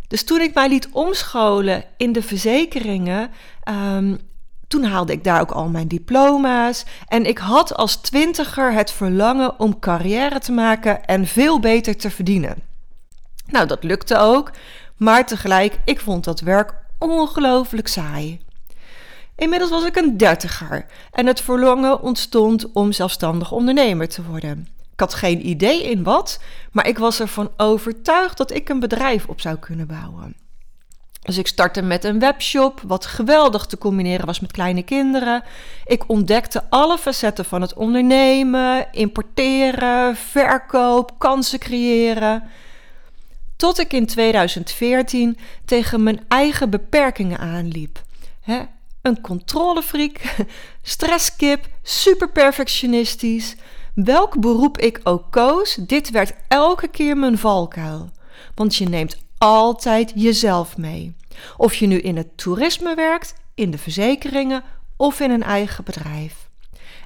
Dus 0.08 0.24
toen 0.24 0.40
ik 0.40 0.54
mij 0.54 0.68
liet 0.68 0.88
omscholen 0.90 1.84
in 1.96 2.12
de 2.12 2.22
verzekeringen, 2.22 3.30
um, 3.68 4.18
toen 4.72 4.84
haalde 4.84 5.12
ik 5.12 5.24
daar 5.24 5.40
ook 5.40 5.50
al 5.50 5.68
mijn 5.68 5.88
diploma's. 5.88 6.84
En 7.08 7.24
ik 7.24 7.38
had 7.38 7.74
als 7.74 7.96
twintiger 7.96 8.72
het 8.72 8.90
verlangen 8.90 9.58
om 9.60 9.78
carrière 9.78 10.38
te 10.38 10.52
maken 10.52 11.04
en 11.04 11.26
veel 11.26 11.60
beter 11.60 11.96
te 11.96 12.10
verdienen. 12.10 12.62
Nou, 13.46 13.66
dat 13.66 13.84
lukte 13.84 14.16
ook. 14.16 14.50
Maar 14.96 15.26
tegelijk, 15.26 15.78
ik 15.84 16.00
vond 16.00 16.24
dat 16.24 16.40
werk 16.40 16.74
ongelooflijk 16.98 17.88
saai. 17.88 18.40
Inmiddels 19.36 19.70
was 19.70 19.84
ik 19.84 19.96
een 19.96 20.16
dertiger 20.16 20.86
en 21.10 21.26
het 21.26 21.40
verlangen 21.40 22.02
ontstond 22.02 22.72
om 22.72 22.92
zelfstandig 22.92 23.52
ondernemer 23.52 24.08
te 24.08 24.22
worden. 24.22 24.68
Ik 24.92 25.00
had 25.00 25.14
geen 25.14 25.48
idee 25.48 25.90
in 25.90 26.02
wat, 26.02 26.40
maar 26.70 26.86
ik 26.86 26.98
was 26.98 27.20
ervan 27.20 27.50
overtuigd 27.56 28.36
dat 28.36 28.50
ik 28.50 28.68
een 28.68 28.80
bedrijf 28.80 29.26
op 29.26 29.40
zou 29.40 29.56
kunnen 29.56 29.86
bouwen. 29.86 30.41
Dus 31.22 31.38
ik 31.38 31.46
startte 31.46 31.82
met 31.82 32.04
een 32.04 32.18
webshop, 32.18 32.80
wat 32.86 33.06
geweldig 33.06 33.66
te 33.66 33.78
combineren 33.78 34.26
was 34.26 34.40
met 34.40 34.52
kleine 34.52 34.82
kinderen. 34.82 35.42
Ik 35.84 36.08
ontdekte 36.08 36.62
alle 36.68 36.98
facetten 36.98 37.44
van 37.44 37.60
het 37.60 37.74
ondernemen, 37.74 38.92
importeren, 38.92 40.16
verkoop, 40.16 41.18
kansen 41.18 41.58
creëren. 41.58 42.42
Tot 43.56 43.78
ik 43.78 43.92
in 43.92 44.06
2014 44.06 45.38
tegen 45.64 46.02
mijn 46.02 46.20
eigen 46.28 46.70
beperkingen 46.70 47.38
aanliep. 47.38 48.02
Een 49.02 49.20
controlefreak, 49.20 50.20
stresskip, 50.82 51.66
super 51.82 52.30
perfectionistisch. 52.30 53.56
Welk 53.94 54.40
beroep 54.40 54.78
ik 54.78 55.00
ook 55.02 55.24
koos, 55.30 55.74
dit 55.74 56.10
werd 56.10 56.32
elke 56.48 56.88
keer 56.88 57.16
mijn 57.16 57.38
valkuil. 57.38 58.10
Want 58.54 58.76
je 58.76 58.88
neemt 58.88 59.16
altijd 59.42 60.12
jezelf 60.14 60.76
mee. 60.76 61.14
Of 61.56 61.74
je 61.74 61.86
nu 61.86 61.98
in 61.98 62.16
het 62.16 62.36
toerisme 62.36 62.94
werkt, 62.94 63.34
in 63.54 63.70
de 63.70 63.78
verzekeringen 63.78 64.62
of 64.96 65.20
in 65.20 65.30
een 65.30 65.42
eigen 65.42 65.84
bedrijf. 65.84 66.48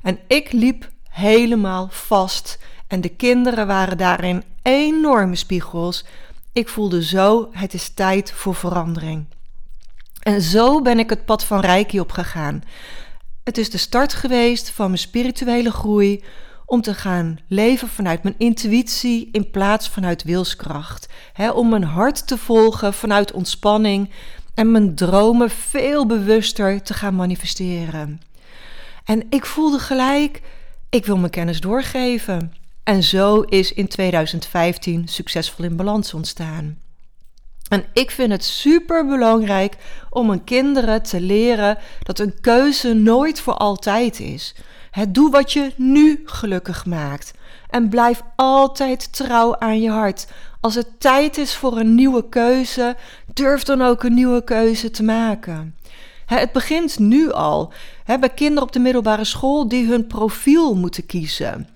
En 0.03 0.19
ik 0.27 0.53
liep 0.53 0.91
helemaal 1.09 1.89
vast 1.91 2.59
en 2.87 3.01
de 3.01 3.09
kinderen 3.09 3.67
waren 3.67 3.99
daarin 3.99 4.43
enorme 4.63 5.37
spiegels. 5.37 6.05
Ik 6.53 6.69
voelde 6.69 7.05
zo, 7.05 7.49
het 7.53 7.75
is 7.75 7.89
tijd 7.89 8.33
voor 8.33 8.55
verandering. 8.55 9.27
En 10.23 10.41
zo 10.41 10.83
ben 10.83 10.99
ik 10.99 11.11
het 11.11 11.25
pad 11.25 11.45
van 11.45 11.61
Reiki 11.61 12.01
opgegaan. 12.01 12.63
Het 13.45 13.59
is 13.59 13.71
de 13.71 13.79
start 13.79 14.15
geweest 14.15 14.71
van 14.71 14.87
mijn 14.87 14.99
spirituele 14.99 15.71
groei 15.71 16.25
om 16.67 16.81
te 16.81 16.95
gaan 16.95 17.39
leven 17.49 17.89
vanuit 17.89 18.23
mijn 18.23 18.35
intuïtie 18.39 19.29
in 19.33 19.51
plaats 19.51 19.89
vanuit 19.89 20.23
wilskracht. 20.23 21.09
om 21.55 21.69
mijn 21.69 21.85
hart 21.85 22.27
te 22.27 22.39
volgen 22.39 22.95
vanuit 22.95 23.33
ontspanning 23.33 24.11
en 24.55 24.71
mijn 24.71 24.95
dromen 24.95 25.51
veel 25.51 26.07
bewuster 26.07 26.83
te 26.83 26.95
gaan 26.95 27.15
manifesteren. 27.15 28.21
En 29.05 29.27
ik 29.31 29.47
voelde 29.47 29.79
gelijk, 29.79 30.43
ik 30.91 31.07
wil 31.07 31.17
mijn 31.17 31.31
kennis 31.31 31.61
doorgeven. 31.61 32.53
En 32.83 33.03
zo 33.03 33.41
is 33.41 33.73
in 33.73 33.89
2015 33.89 35.09
succesvol 35.09 35.65
in 35.65 35.77
balans 35.77 36.15
ontstaan. 36.15 36.79
En 37.69 37.85
ik 37.93 38.11
vind 38.11 38.33
het 38.33 38.45
super 38.45 39.07
belangrijk 39.07 39.77
om 40.11 40.27
mijn 40.27 40.45
kinderen 40.45 41.03
te 41.03 41.21
leren 41.21 41.79
dat 42.03 42.19
een 42.19 42.41
keuze 42.41 42.95
nooit 42.95 43.41
voor 43.41 43.55
altijd 43.55 44.21
is. 44.21 44.55
Het 44.97 45.15
doe 45.15 45.31
wat 45.31 45.53
je 45.53 45.73
nu 45.77 46.23
gelukkig 46.25 46.87
maakt. 46.87 47.33
En 47.71 47.89
blijf 47.89 48.23
altijd 48.37 49.13
trouw 49.13 49.59
aan 49.59 49.81
je 49.81 49.91
hart. 49.91 50.27
Als 50.61 50.75
het 50.75 51.01
tijd 51.01 51.39
is 51.39 51.57
voor 51.57 51.79
een 51.79 51.95
nieuwe 51.95 52.29
keuze, 52.29 52.97
durf 53.35 53.63
dan 53.63 53.83
ook 53.83 54.03
een 54.03 54.15
nieuwe 54.15 54.45
keuze 54.45 54.91
te 54.91 55.03
maken. 55.03 55.77
Het 56.27 56.53
begint 56.53 56.99
nu 56.99 57.33
al. 57.33 57.73
Bij 58.21 58.31
kinderen 58.35 58.63
op 58.63 58.73
de 58.73 58.79
middelbare 58.79 59.25
school 59.25 59.69
die 59.69 59.87
hun 59.87 60.07
profiel 60.07 60.75
moeten 60.75 61.07
kiezen. 61.07 61.69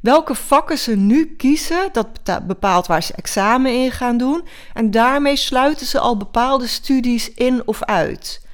Welke 0.00 0.34
vakken 0.34 0.78
ze 0.78 0.96
nu 0.96 1.34
kiezen, 1.36 1.88
dat 1.92 2.06
bepaalt 2.46 2.86
waar 2.86 3.02
ze 3.02 3.12
examen 3.12 3.82
in 3.82 3.90
gaan 3.90 4.16
doen. 4.16 4.44
En 4.74 4.90
daarmee 4.90 5.36
sluiten 5.36 5.86
ze 5.86 5.98
al 5.98 6.16
bepaalde 6.16 6.66
studies 6.66 7.34
in 7.34 7.62
of 7.64 7.82
uit. 7.82 8.46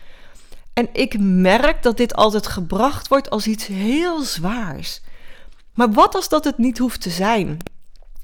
En 0.74 0.88
ik 0.92 1.18
merk 1.18 1.82
dat 1.82 1.96
dit 1.96 2.14
altijd 2.14 2.46
gebracht 2.46 3.08
wordt 3.08 3.30
als 3.30 3.46
iets 3.46 3.66
heel 3.66 4.22
zwaars. 4.22 5.00
Maar 5.74 5.92
wat 5.92 6.14
als 6.14 6.28
dat 6.28 6.44
het 6.44 6.58
niet 6.58 6.78
hoeft 6.78 7.00
te 7.00 7.10
zijn? 7.10 7.58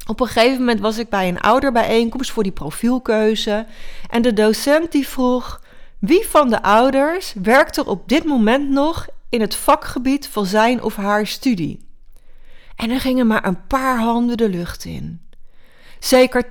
Op 0.06 0.20
een 0.20 0.26
gegeven 0.26 0.58
moment 0.58 0.80
was 0.80 0.98
ik 0.98 1.08
bij 1.08 1.28
een 1.28 1.40
ouderbijeenkomst 1.40 2.30
voor 2.30 2.42
die 2.42 2.52
profielkeuze. 2.52 3.66
En 4.08 4.22
de 4.22 4.32
docent 4.32 4.92
die 4.92 5.08
vroeg: 5.08 5.60
wie 5.98 6.26
van 6.26 6.50
de 6.50 6.62
ouders 6.62 7.34
werkt 7.42 7.76
er 7.76 7.86
op 7.86 8.08
dit 8.08 8.24
moment 8.24 8.70
nog 8.70 9.06
in 9.28 9.40
het 9.40 9.54
vakgebied 9.54 10.28
van 10.28 10.46
zijn 10.46 10.82
of 10.82 10.96
haar 10.96 11.26
studie? 11.26 11.88
En 12.76 12.90
er 12.90 13.00
gingen 13.00 13.26
maar 13.26 13.46
een 13.46 13.66
paar 13.66 13.98
handen 13.98 14.36
de 14.36 14.48
lucht 14.48 14.84
in. 14.84 15.20
Zeker 15.98 16.44
80% 16.44 16.48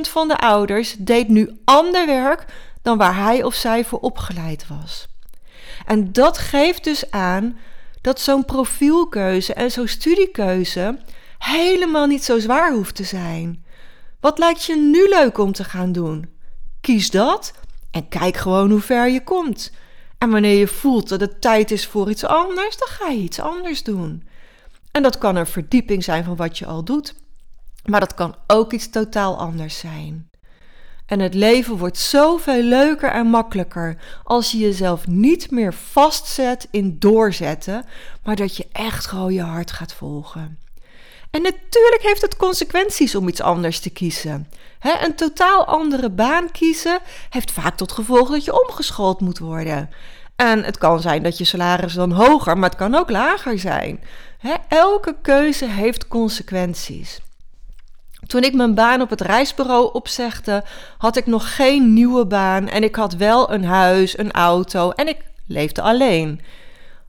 van 0.00 0.28
de 0.28 0.38
ouders 0.38 0.96
deed 0.98 1.28
nu 1.28 1.50
ander 1.64 2.06
werk 2.06 2.44
dan 2.82 2.98
waar 2.98 3.16
hij 3.16 3.42
of 3.42 3.54
zij 3.54 3.84
voor 3.84 3.98
opgeleid 3.98 4.66
was. 4.68 5.06
En 5.86 6.12
dat 6.12 6.38
geeft 6.38 6.84
dus 6.84 7.10
aan 7.10 7.58
dat 8.00 8.20
zo'n 8.20 8.44
profielkeuze 8.44 9.54
en 9.54 9.70
zo'n 9.70 9.88
studiekeuze 9.88 10.98
helemaal 11.38 12.06
niet 12.06 12.24
zo 12.24 12.38
zwaar 12.38 12.72
hoeft 12.72 12.94
te 12.94 13.04
zijn. 13.04 13.64
Wat 14.20 14.38
lijkt 14.38 14.64
je 14.64 14.76
nu 14.76 15.08
leuk 15.08 15.38
om 15.38 15.52
te 15.52 15.64
gaan 15.64 15.92
doen? 15.92 16.30
Kies 16.80 17.10
dat 17.10 17.52
en 17.90 18.08
kijk 18.08 18.36
gewoon 18.36 18.70
hoe 18.70 18.80
ver 18.80 19.08
je 19.08 19.24
komt. 19.24 19.72
En 20.18 20.30
wanneer 20.30 20.58
je 20.58 20.66
voelt 20.66 21.08
dat 21.08 21.20
het 21.20 21.40
tijd 21.40 21.70
is 21.70 21.86
voor 21.86 22.10
iets 22.10 22.24
anders, 22.24 22.76
dan 22.76 22.88
ga 22.88 23.08
je 23.08 23.18
iets 23.18 23.40
anders 23.40 23.82
doen. 23.82 24.28
En 24.90 25.02
dat 25.02 25.18
kan 25.18 25.36
een 25.36 25.46
verdieping 25.46 26.04
zijn 26.04 26.24
van 26.24 26.36
wat 26.36 26.58
je 26.58 26.66
al 26.66 26.84
doet, 26.84 27.14
maar 27.84 28.00
dat 28.00 28.14
kan 28.14 28.34
ook 28.46 28.72
iets 28.72 28.90
totaal 28.90 29.38
anders 29.38 29.78
zijn. 29.78 30.30
En 31.12 31.20
het 31.20 31.34
leven 31.34 31.76
wordt 31.76 31.98
zoveel 31.98 32.62
leuker 32.62 33.10
en 33.10 33.26
makkelijker 33.26 33.96
als 34.24 34.50
je 34.50 34.58
jezelf 34.58 35.06
niet 35.06 35.50
meer 35.50 35.74
vastzet 35.74 36.68
in 36.70 36.96
doorzetten, 36.98 37.84
maar 38.24 38.36
dat 38.36 38.56
je 38.56 38.66
echt 38.72 39.06
gewoon 39.06 39.32
je 39.32 39.42
hart 39.42 39.72
gaat 39.72 39.92
volgen. 39.92 40.58
En 41.30 41.42
natuurlijk 41.42 42.02
heeft 42.02 42.22
het 42.22 42.36
consequenties 42.36 43.14
om 43.14 43.28
iets 43.28 43.40
anders 43.40 43.80
te 43.80 43.90
kiezen. 43.90 44.48
een 44.80 45.14
totaal 45.14 45.64
andere 45.64 46.10
baan 46.10 46.50
kiezen 46.50 47.00
heeft 47.30 47.50
vaak 47.50 47.76
tot 47.76 47.92
gevolg 47.92 48.30
dat 48.30 48.44
je 48.44 48.66
omgeschoold 48.68 49.20
moet 49.20 49.38
worden. 49.38 49.90
En 50.36 50.64
het 50.64 50.78
kan 50.78 51.00
zijn 51.00 51.22
dat 51.22 51.38
je 51.38 51.44
salaris 51.44 51.94
dan 51.94 52.12
hoger, 52.12 52.58
maar 52.58 52.68
het 52.68 52.78
kan 52.78 52.94
ook 52.94 53.10
lager 53.10 53.58
zijn. 53.58 54.04
elke 54.68 55.16
keuze 55.22 55.66
heeft 55.66 56.08
consequenties. 56.08 57.20
Toen 58.32 58.42
ik 58.42 58.54
mijn 58.54 58.74
baan 58.74 59.00
op 59.00 59.10
het 59.10 59.20
reisbureau 59.20 59.92
opzegde, 59.92 60.64
had 60.98 61.16
ik 61.16 61.26
nog 61.26 61.56
geen 61.56 61.92
nieuwe 61.92 62.26
baan 62.26 62.68
en 62.68 62.82
ik 62.82 62.94
had 62.94 63.14
wel 63.14 63.52
een 63.52 63.64
huis, 63.64 64.18
een 64.18 64.32
auto 64.32 64.90
en 64.90 65.08
ik 65.08 65.16
leefde 65.46 65.82
alleen. 65.82 66.40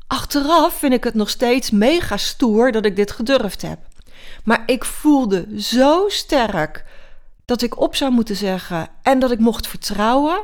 Achteraf 0.07 0.73
vind 0.73 0.93
ik 0.93 1.03
het 1.03 1.13
nog 1.13 1.29
steeds 1.29 1.71
mega 1.71 2.17
stoer 2.17 2.71
dat 2.71 2.85
ik 2.85 2.95
dit 2.95 3.11
gedurfd 3.11 3.61
heb. 3.61 3.79
Maar 4.43 4.63
ik 4.65 4.85
voelde 4.85 5.61
zo 5.61 6.03
sterk 6.07 6.85
dat 7.45 7.61
ik 7.61 7.79
op 7.79 7.95
zou 7.95 8.11
moeten 8.11 8.35
zeggen 8.35 8.87
en 9.01 9.19
dat 9.19 9.31
ik 9.31 9.39
mocht 9.39 9.67
vertrouwen. 9.67 10.43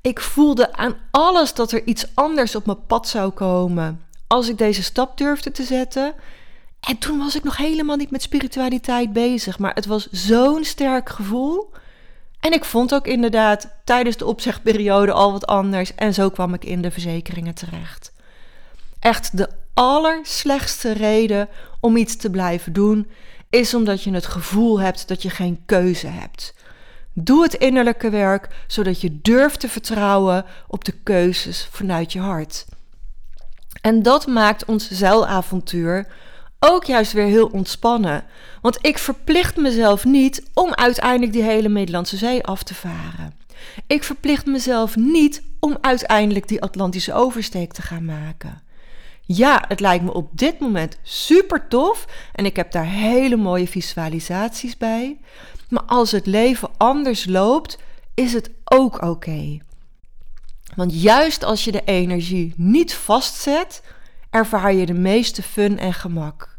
Ik 0.00 0.20
voelde 0.20 0.72
aan 0.72 0.96
alles 1.10 1.54
dat 1.54 1.72
er 1.72 1.86
iets 1.86 2.06
anders 2.14 2.54
op 2.54 2.66
mijn 2.66 2.86
pad 2.86 3.08
zou 3.08 3.30
komen 3.30 4.04
als 4.26 4.48
ik 4.48 4.58
deze 4.58 4.82
stap 4.82 5.18
durfde 5.18 5.50
te 5.50 5.62
zetten. 5.62 6.14
En 6.80 6.98
toen 6.98 7.18
was 7.18 7.36
ik 7.36 7.44
nog 7.44 7.56
helemaal 7.56 7.96
niet 7.96 8.10
met 8.10 8.22
spiritualiteit 8.22 9.12
bezig, 9.12 9.58
maar 9.58 9.74
het 9.74 9.86
was 9.86 10.08
zo'n 10.10 10.64
sterk 10.64 11.08
gevoel. 11.08 11.72
En 12.40 12.52
ik 12.52 12.64
vond 12.64 12.94
ook 12.94 13.06
inderdaad 13.06 13.68
tijdens 13.84 14.16
de 14.16 14.26
opzegperiode 14.26 15.12
al 15.12 15.32
wat 15.32 15.46
anders 15.46 15.94
en 15.94 16.14
zo 16.14 16.30
kwam 16.30 16.54
ik 16.54 16.64
in 16.64 16.82
de 16.82 16.90
verzekeringen 16.90 17.54
terecht. 17.54 18.12
Echt 18.98 19.36
de 19.36 19.48
allerslechtste 19.74 20.92
reden 20.92 21.48
om 21.80 21.96
iets 21.96 22.16
te 22.16 22.30
blijven 22.30 22.72
doen 22.72 23.06
is 23.50 23.74
omdat 23.74 24.02
je 24.02 24.12
het 24.12 24.26
gevoel 24.26 24.80
hebt 24.80 25.08
dat 25.08 25.22
je 25.22 25.30
geen 25.30 25.62
keuze 25.66 26.06
hebt. 26.06 26.54
Doe 27.12 27.42
het 27.42 27.54
innerlijke 27.54 28.10
werk 28.10 28.48
zodat 28.66 29.00
je 29.00 29.20
durft 29.22 29.60
te 29.60 29.68
vertrouwen 29.68 30.44
op 30.66 30.84
de 30.84 30.92
keuzes 30.92 31.68
vanuit 31.70 32.12
je 32.12 32.20
hart. 32.20 32.66
En 33.80 34.02
dat 34.02 34.26
maakt 34.26 34.64
ons 34.64 34.90
zeilavontuur 34.90 36.06
ook 36.60 36.84
juist 36.84 37.12
weer 37.12 37.26
heel 37.26 37.46
ontspannen. 37.46 38.24
Want 38.60 38.78
ik 38.80 38.98
verplicht 38.98 39.56
mezelf 39.56 40.04
niet 40.04 40.42
om 40.54 40.74
uiteindelijk 40.74 41.32
die 41.32 41.42
hele 41.42 41.68
Middellandse 41.68 42.16
Zee 42.16 42.44
af 42.44 42.62
te 42.62 42.74
varen. 42.74 43.34
Ik 43.86 44.04
verplicht 44.04 44.46
mezelf 44.46 44.96
niet 44.96 45.42
om 45.60 45.78
uiteindelijk 45.80 46.48
die 46.48 46.62
Atlantische 46.62 47.12
oversteek 47.12 47.72
te 47.72 47.82
gaan 47.82 48.04
maken. 48.04 48.62
Ja, 49.22 49.64
het 49.68 49.80
lijkt 49.80 50.04
me 50.04 50.12
op 50.12 50.30
dit 50.32 50.58
moment 50.58 50.98
super 51.02 51.68
tof 51.68 52.06
en 52.32 52.44
ik 52.44 52.56
heb 52.56 52.72
daar 52.72 52.86
hele 52.86 53.36
mooie 53.36 53.68
visualisaties 53.68 54.76
bij. 54.76 55.18
Maar 55.68 55.82
als 55.82 56.10
het 56.10 56.26
leven 56.26 56.70
anders 56.76 57.26
loopt, 57.26 57.78
is 58.14 58.32
het 58.32 58.50
ook 58.64 59.02
oké. 59.02 59.58
Want 60.74 61.02
juist 61.02 61.44
als 61.44 61.64
je 61.64 61.72
de 61.72 61.84
energie 61.84 62.52
niet 62.56 62.94
vastzet, 62.94 63.82
ervaar 64.30 64.72
je 64.72 64.86
de 64.86 64.94
meeste 64.94 65.42
fun 65.42 65.78
en 65.78 65.94
gemak. 65.94 66.58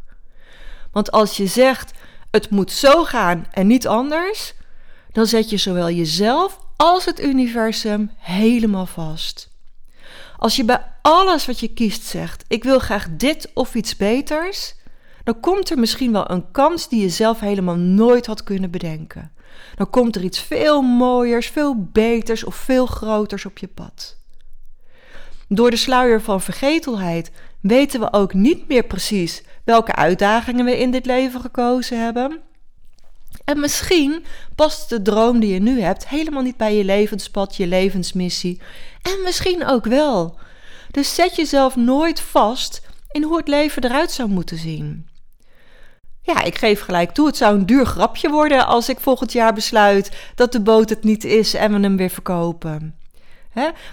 Want 0.92 1.12
als 1.12 1.38
je 1.38 1.48
zegt 1.48 1.92
het 2.32 2.50
moet 2.50 2.72
zo 2.72 3.04
gaan 3.04 3.48
en 3.52 3.68
niet 3.68 3.88
anders, 3.88 4.54
dan 5.12 5.26
zet 5.26 5.50
je 5.50 5.58
zowel 5.58 5.90
jezelf 5.90 6.60
als 6.76 7.06
het 7.06 7.20
universum 7.20 8.12
helemaal 8.18 8.86
vast. 8.86 9.50
Als 10.38 10.56
je 10.56 10.66
bij 10.66 10.86
alles 11.02 11.46
wat 11.46 11.60
je 11.60 11.74
kiest 11.74 12.04
zegt: 12.04 12.44
ik 12.48 12.64
wil 12.64 12.80
graag 12.80 13.08
dit 13.12 13.52
of 13.54 13.76
iets 13.76 13.96
beters, 13.96 14.76
dan 15.24 15.40
komt 15.40 15.70
er 15.70 15.80
misschien 15.80 16.12
wel 16.12 16.32
een 16.32 16.52
kans 16.52 16.90
die 16.90 17.02
je 17.02 17.10
zelf 17.10 17.40
helemaal 17.40 17.76
nooit 17.76 18.26
had 18.26 18.44
kunnen 18.44 18.72
bedenken. 18.72 19.32
Dan 19.76 19.90
komt 19.90 20.16
er 20.16 20.24
iets 20.24 20.40
veel 20.40 20.82
mooiers, 20.82 21.48
veel 21.48 21.90
beters 21.92 22.44
of 22.44 22.56
veel 22.56 22.86
groters 22.86 23.46
op 23.46 23.58
je 23.58 23.68
pad. 23.68 24.18
Door 25.48 25.70
de 25.70 25.78
sluier 25.78 26.22
van 26.22 26.42
vergetelheid 26.42 27.32
weten 27.62 28.00
we 28.00 28.14
ook 28.14 28.34
niet 28.34 28.68
meer 28.68 28.84
precies 28.84 29.44
welke 29.64 29.96
uitdagingen 29.96 30.66
we 30.66 30.80
in 30.80 30.92
dit 30.92 31.06
leven 31.06 31.42
gekozen 31.42 32.04
hebben. 32.04 32.40
En 33.46 33.60
misschien 33.60 34.26
past 34.56 34.90
de 34.90 35.02
droom 35.02 35.40
die 35.40 35.54
je 35.54 35.60
nu 35.60 35.82
hebt 35.82 36.08
helemaal 36.08 36.42
niet 36.42 36.58
bij 36.58 36.76
je 36.76 36.84
levenspad, 36.84 37.56
je 37.56 37.68
levensmissie. 37.68 38.62
En 39.02 39.24
misschien 39.24 39.66
ook 39.66 39.86
wel. 39.86 40.38
Dus 40.92 41.16
zet 41.16 41.36
jezelf 41.36 41.76
nooit 41.76 42.22
vast 42.22 42.82
in 43.12 43.24
hoe 43.24 43.38
het 43.38 43.48
leven 43.48 43.84
eruit 43.84 44.12
zou 44.12 44.30
moeten 44.30 44.58
zien. 44.58 45.08
Ja, 46.22 46.44
ik 46.44 46.58
geef 46.58 46.82
gelijk 46.82 47.12
toe, 47.12 47.28
het 47.28 47.38
zou 47.38 47.56
een 47.56 47.66
duur 47.66 47.86
grapje 47.86 48.30
worden 48.30 48.68
als 48.68 48.90
ik 48.90 49.00
volgend 49.00 49.32
jaar 49.32 49.54
besluit 49.54 50.32
dat 50.36 50.52
de 50.52 50.62
boot 50.62 50.90
het 50.90 51.04
niet 51.04 51.24
is 51.24 51.54
en 51.54 51.74
we 51.74 51.80
hem 51.80 51.98
weer 51.98 52.10
verkopen. 52.10 52.96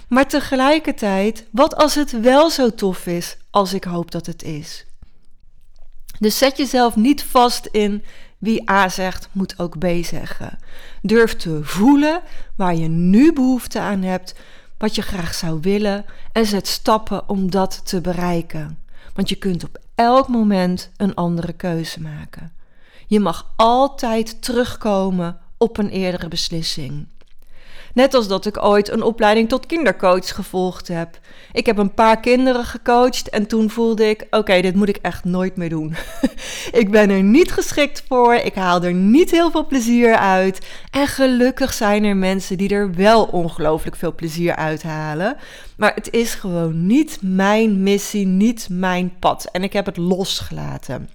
Maar 0.07 0.27
tegelijkertijd, 0.27 1.47
wat 1.51 1.75
als 1.75 1.95
het 1.95 2.21
wel 2.21 2.49
zo 2.49 2.69
tof 2.69 3.05
is 3.05 3.37
als 3.49 3.73
ik 3.73 3.83
hoop 3.83 4.11
dat 4.11 4.25
het 4.25 4.43
is? 4.43 4.85
Dus 6.19 6.37
zet 6.37 6.57
jezelf 6.57 6.95
niet 6.95 7.23
vast 7.23 7.65
in 7.65 8.03
wie 8.37 8.71
A 8.71 8.89
zegt, 8.89 9.29
moet 9.31 9.59
ook 9.59 9.77
B 9.77 9.85
zeggen. 10.01 10.59
Durf 11.01 11.35
te 11.35 11.59
voelen 11.63 12.21
waar 12.55 12.75
je 12.75 12.87
nu 12.87 13.33
behoefte 13.33 13.79
aan 13.79 14.01
hebt, 14.01 14.35
wat 14.77 14.95
je 14.95 15.01
graag 15.01 15.33
zou 15.33 15.59
willen 15.61 16.05
en 16.31 16.45
zet 16.45 16.67
stappen 16.67 17.29
om 17.29 17.51
dat 17.51 17.85
te 17.85 18.01
bereiken. 18.01 18.79
Want 19.13 19.29
je 19.29 19.35
kunt 19.35 19.63
op 19.63 19.79
elk 19.95 20.27
moment 20.27 20.89
een 20.97 21.13
andere 21.13 21.53
keuze 21.53 22.01
maken. 22.01 22.51
Je 23.07 23.19
mag 23.19 23.53
altijd 23.55 24.41
terugkomen 24.41 25.39
op 25.57 25.77
een 25.77 25.89
eerdere 25.89 26.27
beslissing. 26.27 27.07
Net 27.97 28.13
als 28.13 28.27
dat 28.27 28.45
ik 28.45 28.63
ooit 28.63 28.89
een 28.89 29.01
opleiding 29.01 29.49
tot 29.49 29.65
kindercoach 29.65 30.35
gevolgd 30.35 30.87
heb. 30.87 31.19
Ik 31.51 31.65
heb 31.65 31.77
een 31.77 31.93
paar 31.93 32.19
kinderen 32.19 32.65
gecoacht 32.65 33.29
en 33.29 33.47
toen 33.47 33.69
voelde 33.69 34.09
ik: 34.09 34.27
oké, 34.29 34.61
dit 34.61 34.75
moet 34.75 34.89
ik 34.89 34.99
echt 35.01 35.23
nooit 35.23 35.55
meer 35.55 35.69
doen. 35.69 35.95
ik 36.81 36.91
ben 36.91 37.09
er 37.09 37.23
niet 37.23 37.51
geschikt 37.51 38.03
voor, 38.07 38.33
ik 38.33 38.55
haal 38.55 38.83
er 38.83 38.93
niet 38.93 39.31
heel 39.31 39.51
veel 39.51 39.65
plezier 39.65 40.15
uit. 40.15 40.67
En 40.91 41.07
gelukkig 41.07 41.73
zijn 41.73 42.03
er 42.03 42.15
mensen 42.15 42.57
die 42.57 42.69
er 42.69 42.93
wel 42.93 43.23
ongelooflijk 43.25 43.95
veel 43.95 44.15
plezier 44.15 44.55
uithalen. 44.55 45.37
Maar 45.77 45.93
het 45.95 46.11
is 46.11 46.33
gewoon 46.33 46.87
niet 46.87 47.17
mijn 47.21 47.83
missie, 47.83 48.25
niet 48.25 48.67
mijn 48.71 49.13
pad. 49.19 49.49
En 49.51 49.63
ik 49.63 49.73
heb 49.73 49.85
het 49.85 49.97
losgelaten. 49.97 51.09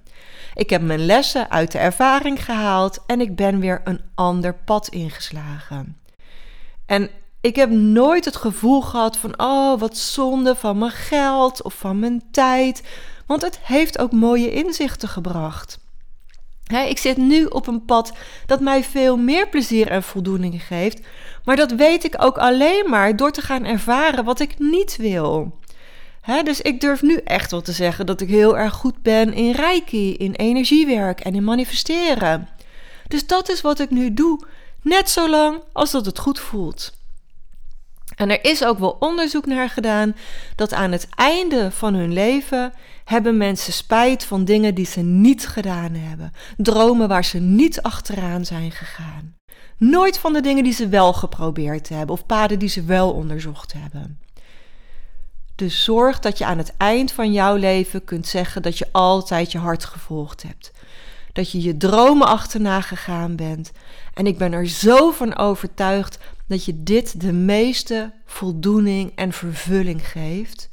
Ik 0.53 0.69
heb 0.69 0.81
mijn 0.81 1.05
lessen 1.05 1.51
uit 1.51 1.71
de 1.71 1.77
ervaring 1.77 2.45
gehaald 2.45 3.03
en 3.07 3.21
ik 3.21 3.35
ben 3.35 3.59
weer 3.59 3.81
een 3.83 4.01
ander 4.15 4.55
pad 4.65 4.87
ingeslagen. 4.87 6.01
En 6.85 7.09
ik 7.41 7.55
heb 7.55 7.69
nooit 7.69 8.25
het 8.25 8.35
gevoel 8.35 8.81
gehad 8.81 9.17
van, 9.17 9.39
oh, 9.39 9.79
wat 9.79 9.97
zonde 9.97 10.55
van 10.55 10.77
mijn 10.77 10.91
geld 10.91 11.63
of 11.63 11.73
van 11.73 11.99
mijn 11.99 12.23
tijd. 12.31 12.83
Want 13.25 13.41
het 13.41 13.59
heeft 13.61 13.99
ook 13.99 14.11
mooie 14.11 14.51
inzichten 14.51 15.09
gebracht. 15.09 15.79
ik 16.87 16.97
zit 16.97 17.17
nu 17.17 17.45
op 17.45 17.67
een 17.67 17.85
pad 17.85 18.13
dat 18.45 18.59
mij 18.59 18.83
veel 18.83 19.17
meer 19.17 19.49
plezier 19.49 19.87
en 19.87 20.03
voldoening 20.03 20.63
geeft. 20.63 20.99
Maar 21.43 21.55
dat 21.55 21.71
weet 21.71 22.03
ik 22.03 22.15
ook 22.23 22.37
alleen 22.37 22.89
maar 22.89 23.15
door 23.15 23.31
te 23.31 23.41
gaan 23.41 23.65
ervaren 23.65 24.23
wat 24.23 24.39
ik 24.39 24.59
niet 24.59 24.95
wil. 24.95 25.59
dus 26.43 26.61
ik 26.61 26.81
durf 26.81 27.01
nu 27.01 27.15
echt 27.15 27.51
wel 27.51 27.61
te 27.61 27.71
zeggen 27.71 28.05
dat 28.05 28.21
ik 28.21 28.29
heel 28.29 28.57
erg 28.57 28.73
goed 28.73 29.01
ben 29.01 29.33
in 29.33 29.51
reiki, 29.51 30.13
in 30.13 30.33
energiewerk 30.33 31.19
en 31.19 31.35
in 31.35 31.43
manifesteren. 31.43 32.49
Dus 33.07 33.27
dat 33.27 33.49
is 33.49 33.61
wat 33.61 33.79
ik 33.79 33.89
nu 33.89 34.13
doe. 34.13 34.39
Net 34.83 35.09
zo 35.09 35.29
lang 35.29 35.61
als 35.73 35.91
dat 35.91 36.05
het 36.05 36.19
goed 36.19 36.39
voelt. 36.39 36.93
En 38.15 38.29
er 38.29 38.45
is 38.45 38.65
ook 38.65 38.79
wel 38.79 38.95
onderzoek 38.99 39.45
naar 39.45 39.69
gedaan 39.69 40.15
dat 40.55 40.73
aan 40.73 40.91
het 40.91 41.07
einde 41.15 41.71
van 41.71 41.93
hun 41.93 42.13
leven 42.13 42.73
hebben 43.03 43.37
mensen 43.37 43.73
spijt 43.73 44.25
van 44.25 44.45
dingen 44.45 44.75
die 44.75 44.85
ze 44.85 44.99
niet 44.99 45.47
gedaan 45.47 45.93
hebben. 45.93 46.33
Dromen 46.57 47.07
waar 47.07 47.25
ze 47.25 47.39
niet 47.39 47.81
achteraan 47.81 48.45
zijn 48.45 48.71
gegaan. 48.71 49.35
Nooit 49.77 50.17
van 50.17 50.33
de 50.33 50.41
dingen 50.41 50.63
die 50.63 50.73
ze 50.73 50.87
wel 50.87 51.13
geprobeerd 51.13 51.89
hebben 51.89 52.15
of 52.15 52.25
paden 52.25 52.59
die 52.59 52.69
ze 52.69 52.83
wel 52.83 53.11
onderzocht 53.11 53.73
hebben. 53.73 54.19
Dus 55.55 55.83
zorg 55.83 56.19
dat 56.19 56.37
je 56.37 56.45
aan 56.45 56.57
het 56.57 56.73
eind 56.77 57.11
van 57.11 57.31
jouw 57.31 57.55
leven 57.55 58.03
kunt 58.03 58.27
zeggen 58.27 58.61
dat 58.61 58.77
je 58.77 58.87
altijd 58.91 59.51
je 59.51 59.57
hart 59.57 59.85
gevolgd 59.85 60.43
hebt 60.43 60.71
dat 61.33 61.51
je 61.51 61.61
je 61.61 61.77
dromen 61.77 62.27
achterna 62.27 62.81
gegaan 62.81 63.35
bent. 63.35 63.71
En 64.13 64.27
ik 64.27 64.37
ben 64.37 64.53
er 64.53 64.67
zo 64.67 65.11
van 65.11 65.37
overtuigd 65.37 66.17
dat 66.47 66.65
je 66.65 66.83
dit 66.83 67.21
de 67.21 67.33
meeste 67.33 68.13
voldoening 68.25 69.11
en 69.15 69.31
vervulling 69.31 70.07
geeft. 70.07 70.69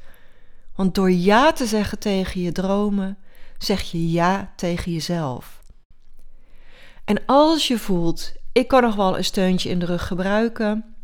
Want 0.75 0.95
door 0.95 1.11
ja 1.11 1.53
te 1.53 1.67
zeggen 1.67 1.99
tegen 1.99 2.41
je 2.41 2.53
dromen, 2.53 3.19
zeg 3.59 3.83
je 3.83 4.11
ja 4.11 4.53
tegen 4.57 4.93
jezelf. 4.93 5.63
En 7.05 7.23
als 7.27 7.69
je 7.69 7.79
voelt, 7.79 8.33
ik 8.53 8.69
kan 8.69 8.83
nog 8.83 8.95
wel 8.95 9.17
een 9.17 9.25
steuntje 9.25 9.69
in 9.69 9.79
de 9.79 9.87
rug 9.87 10.07
gebruiken, 10.07 10.95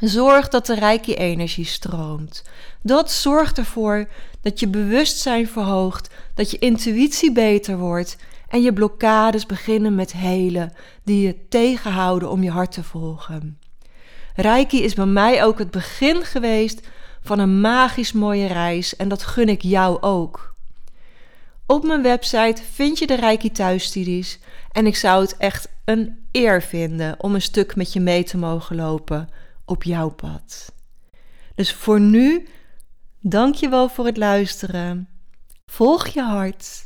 zorg 0.00 0.48
dat 0.48 0.66
de 0.66 0.74
rijke 0.74 1.14
energie 1.14 1.64
stroomt. 1.64 2.42
Dat 2.82 3.12
zorgt 3.12 3.58
ervoor 3.58 4.08
dat 4.40 4.60
je 4.60 4.68
bewustzijn 4.68 5.48
verhoogt, 5.48 6.14
dat 6.34 6.50
je 6.50 6.58
intuïtie 6.58 7.32
beter 7.32 7.78
wordt 7.78 8.16
en 8.48 8.62
je 8.62 8.72
blokkades 8.72 9.46
beginnen 9.46 9.94
met 9.94 10.12
helen 10.12 10.72
die 11.04 11.26
je 11.26 11.48
tegenhouden 11.48 12.30
om 12.30 12.42
je 12.42 12.50
hart 12.50 12.72
te 12.72 12.82
volgen. 12.82 13.58
Reiki 14.34 14.82
is 14.82 14.94
bij 14.94 15.06
mij 15.06 15.44
ook 15.44 15.58
het 15.58 15.70
begin 15.70 16.24
geweest 16.24 16.88
van 17.22 17.38
een 17.38 17.60
magisch 17.60 18.12
mooie 18.12 18.46
reis 18.46 18.96
en 18.96 19.08
dat 19.08 19.22
gun 19.22 19.48
ik 19.48 19.62
jou 19.62 20.00
ook. 20.00 20.54
Op 21.66 21.84
mijn 21.84 22.02
website 22.02 22.62
vind 22.72 22.98
je 22.98 23.06
de 23.06 23.14
Reiki 23.14 23.52
thuisstudies 23.52 24.38
en 24.72 24.86
ik 24.86 24.96
zou 24.96 25.22
het 25.22 25.36
echt 25.36 25.68
een 25.84 26.26
eer 26.32 26.62
vinden 26.62 27.14
om 27.22 27.34
een 27.34 27.42
stuk 27.42 27.76
met 27.76 27.92
je 27.92 28.00
mee 28.00 28.24
te 28.24 28.36
mogen 28.36 28.76
lopen 28.76 29.28
op 29.64 29.82
jouw 29.82 30.08
pad. 30.08 30.72
Dus 31.54 31.72
voor 31.72 32.00
nu 32.00 32.46
Dankjewel 33.28 33.88
voor 33.88 34.06
het 34.06 34.16
luisteren. 34.16 35.08
Volg 35.66 36.06
je 36.06 36.22
hart 36.22 36.85